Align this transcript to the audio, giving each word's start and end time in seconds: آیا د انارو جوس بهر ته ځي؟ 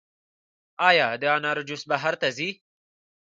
آیا 0.89 1.07
د 1.21 1.23
انارو 1.35 1.63
جوس 1.69 1.83
بهر 1.89 2.13
ته 2.21 2.27
ځي؟ 2.37 2.49